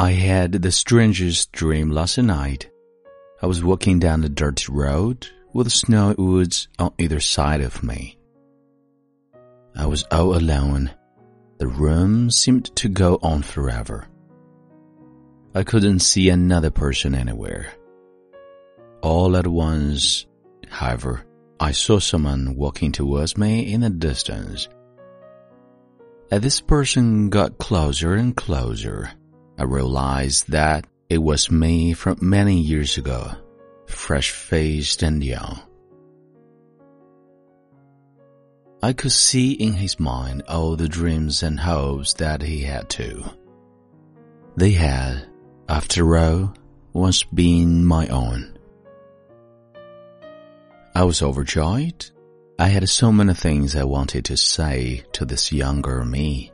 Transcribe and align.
I 0.00 0.12
had 0.12 0.52
the 0.52 0.70
strangest 0.70 1.50
dream 1.50 1.90
last 1.90 2.18
night. 2.18 2.70
I 3.42 3.46
was 3.46 3.64
walking 3.64 3.98
down 3.98 4.20
the 4.20 4.28
dirty 4.28 4.70
road 4.70 5.26
with 5.52 5.72
snowy 5.72 6.14
woods 6.16 6.68
on 6.78 6.92
either 6.98 7.18
side 7.18 7.62
of 7.62 7.82
me. 7.82 8.16
I 9.74 9.86
was 9.86 10.04
all 10.12 10.36
alone. 10.36 10.92
The 11.58 11.66
room 11.66 12.30
seemed 12.30 12.76
to 12.76 12.88
go 12.88 13.18
on 13.22 13.42
forever. 13.42 14.06
I 15.52 15.64
couldn't 15.64 15.98
see 15.98 16.28
another 16.28 16.70
person 16.70 17.16
anywhere. 17.16 17.66
All 19.02 19.36
at 19.36 19.48
once, 19.48 20.26
however, 20.68 21.24
I 21.58 21.72
saw 21.72 21.98
someone 21.98 22.54
walking 22.54 22.92
towards 22.92 23.36
me 23.36 23.72
in 23.72 23.80
the 23.80 23.90
distance. 23.90 24.68
As 26.30 26.40
this 26.40 26.60
person 26.60 27.30
got 27.30 27.58
closer 27.58 28.14
and 28.14 28.36
closer, 28.36 29.10
I 29.58 29.64
realized 29.64 30.50
that 30.52 30.86
it 31.10 31.18
was 31.18 31.50
me 31.50 31.92
from 31.92 32.18
many 32.20 32.60
years 32.60 32.96
ago, 32.96 33.32
fresh 33.86 34.30
faced 34.30 35.02
and 35.02 35.22
young. 35.22 35.60
I 38.80 38.92
could 38.92 39.10
see 39.10 39.52
in 39.52 39.72
his 39.72 39.98
mind 39.98 40.44
all 40.46 40.76
the 40.76 40.88
dreams 40.88 41.42
and 41.42 41.58
hopes 41.58 42.14
that 42.14 42.42
he 42.42 42.62
had 42.62 42.88
too. 42.88 43.24
They 44.56 44.70
had, 44.70 45.26
after 45.68 46.16
all, 46.16 46.54
once 46.92 47.24
been 47.24 47.84
my 47.84 48.06
own. 48.06 48.56
I 50.94 51.02
was 51.02 51.20
overjoyed. 51.22 52.06
I 52.60 52.68
had 52.68 52.88
so 52.88 53.10
many 53.10 53.34
things 53.34 53.74
I 53.74 53.84
wanted 53.84 54.24
to 54.26 54.36
say 54.36 55.02
to 55.12 55.24
this 55.24 55.52
younger 55.52 56.04
me. 56.04 56.52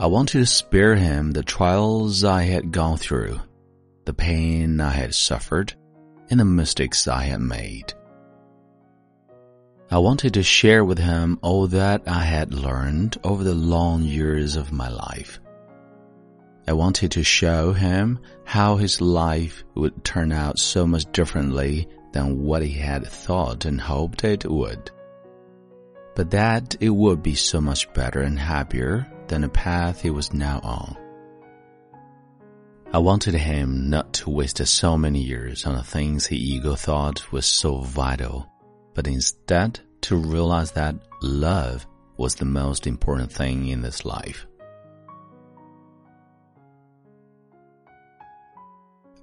I 0.00 0.06
wanted 0.06 0.38
to 0.38 0.46
spare 0.46 0.96
him 0.96 1.32
the 1.32 1.42
trials 1.42 2.24
I 2.24 2.44
had 2.44 2.72
gone 2.72 2.96
through, 2.96 3.38
the 4.06 4.14
pain 4.14 4.80
I 4.80 4.92
had 4.92 5.14
suffered, 5.14 5.74
and 6.30 6.40
the 6.40 6.44
mistakes 6.46 7.06
I 7.06 7.24
had 7.24 7.42
made. 7.42 7.92
I 9.90 9.98
wanted 9.98 10.32
to 10.32 10.42
share 10.42 10.86
with 10.86 10.98
him 10.98 11.38
all 11.42 11.66
that 11.66 12.04
I 12.06 12.24
had 12.24 12.54
learned 12.54 13.18
over 13.24 13.44
the 13.44 13.52
long 13.52 14.02
years 14.02 14.56
of 14.56 14.72
my 14.72 14.88
life. 14.88 15.38
I 16.66 16.72
wanted 16.72 17.10
to 17.10 17.22
show 17.22 17.74
him 17.74 18.20
how 18.46 18.76
his 18.76 19.02
life 19.02 19.64
would 19.74 20.02
turn 20.02 20.32
out 20.32 20.58
so 20.58 20.86
much 20.86 21.12
differently 21.12 21.86
than 22.12 22.42
what 22.42 22.62
he 22.62 22.72
had 22.72 23.06
thought 23.06 23.66
and 23.66 23.78
hoped 23.78 24.24
it 24.24 24.50
would. 24.50 24.90
But 26.16 26.30
that 26.30 26.74
it 26.80 26.88
would 26.88 27.22
be 27.22 27.34
so 27.34 27.60
much 27.60 27.92
better 27.92 28.22
and 28.22 28.38
happier 28.38 29.06
than 29.30 29.42
the 29.42 29.48
path 29.48 30.02
he 30.02 30.10
was 30.10 30.34
now 30.34 30.60
on. 30.64 30.96
I 32.92 32.98
wanted 32.98 33.34
him 33.34 33.88
not 33.88 34.12
to 34.14 34.30
waste 34.30 34.66
so 34.66 34.98
many 34.98 35.20
years 35.20 35.64
on 35.64 35.76
the 35.76 35.84
things 35.84 36.26
he 36.26 36.36
ego 36.36 36.74
thought 36.74 37.30
was 37.30 37.46
so 37.46 37.82
vital, 37.82 38.50
but 38.92 39.06
instead 39.06 39.78
to 40.02 40.16
realize 40.16 40.72
that 40.72 40.96
love 41.22 41.86
was 42.16 42.34
the 42.34 42.44
most 42.44 42.88
important 42.88 43.30
thing 43.30 43.68
in 43.68 43.82
this 43.82 44.04
life. 44.04 44.48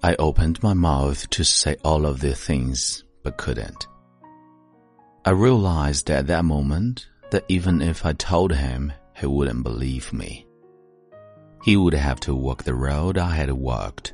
I 0.02 0.16
opened 0.16 0.64
my 0.64 0.74
mouth 0.74 1.30
to 1.32 1.44
say 1.44 1.76
all 1.84 2.06
of 2.06 2.22
the 2.22 2.34
things, 2.34 3.04
but 3.24 3.36
couldn't. 3.36 3.88
I 5.26 5.32
realized 5.32 6.10
at 6.10 6.28
that 6.28 6.46
moment 6.46 7.08
that 7.32 7.44
even 7.50 7.82
if 7.82 8.06
I 8.06 8.14
told 8.14 8.54
him 8.54 8.94
he 9.20 9.26
wouldn't 9.26 9.64
believe 9.64 10.14
me. 10.14 10.46
He 11.64 11.76
would 11.76 11.94
have 11.94 12.20
to 12.22 12.36
walk 12.36 12.64
the 12.64 12.76
road 12.76 13.18
I 13.18 13.32
had 13.32 13.52
walked, 13.52 14.14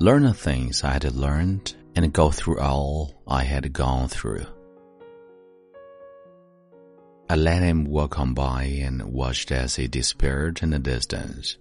learn 0.00 0.22
the 0.22 0.32
things 0.32 0.82
I 0.82 0.92
had 0.92 1.14
learned, 1.14 1.74
and 1.94 2.12
go 2.12 2.30
through 2.30 2.60
all 2.60 3.22
I 3.28 3.44
had 3.44 3.72
gone 3.72 4.08
through. 4.08 4.46
I 7.28 7.36
let 7.36 7.62
him 7.62 7.84
walk 7.84 8.18
on 8.18 8.34
by 8.34 8.64
and 8.64 9.02
watched 9.12 9.52
as 9.52 9.76
he 9.76 9.88
disappeared 9.88 10.62
in 10.62 10.70
the 10.70 10.78
distance. 10.78 11.58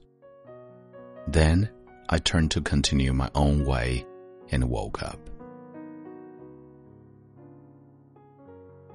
Then 1.28 1.69
I 2.09 2.18
turned 2.18 2.52
to 2.52 2.62
continue 2.62 3.13
my 3.13 3.29
own 3.35 3.66
way 3.66 4.06
and 4.52 4.69
woke 4.69 5.02
up. 5.03 5.19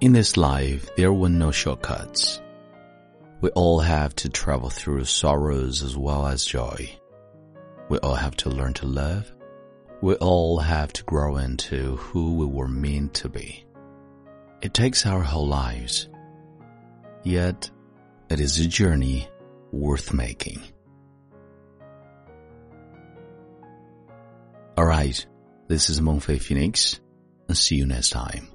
In 0.01 0.13
this 0.13 0.37
life, 0.37 0.89
there 0.97 1.13
were 1.13 1.29
no 1.29 1.51
shortcuts. 1.51 2.41
We 3.41 3.51
all 3.51 3.79
have 3.79 4.17
to 4.17 4.29
travel 4.29 4.69
through 4.69 5.05
sorrows 5.05 5.83
as 5.83 5.97
well 5.97 6.27
as 6.27 6.45
joy. 6.45 6.91
We 7.89 7.99
all 7.99 8.17
have 8.17 8.37
to 8.39 8.51
learn 8.51 8.75
to 8.75 8.87
love. 8.87 9.33
We 10.01 10.15
all 10.17 10.59
have 10.59 10.93
to 10.95 11.05
grow 11.05 11.37
into 11.37 11.97
who 11.97 12.35
we 12.35 12.47
were 12.47 12.67
meant 12.67 13.15
to 13.15 13.29
be. 13.29 13.65
It 14.61 14.75
takes 14.75 15.07
our 15.07 15.23
whole 15.23 15.47
lives. 15.47 16.09
Yet, 17.23 17.71
it 18.29 18.41
is 18.41 18.59
a 18.59 18.67
journey 18.67 19.29
worth 19.71 20.13
making. 20.13 20.61
Alright, 24.77 25.27
this 25.69 25.91
is 25.91 26.01
Mengfei 26.01 26.41
Phoenix, 26.41 26.99
and 27.49 27.57
see 27.57 27.77
you 27.77 27.87
next 27.87 28.11
time. 28.11 28.49